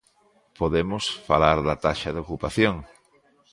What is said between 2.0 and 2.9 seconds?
de ocupación.